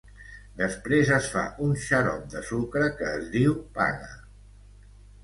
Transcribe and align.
Després 0.59 1.11
es 1.17 1.27
fa 1.33 1.43
un 1.65 1.75
xarop 1.83 2.23
de 2.37 2.41
sucre 2.47 2.87
que 3.03 3.11
es 3.19 3.29
diu 3.37 3.55
"paga". 3.77 4.11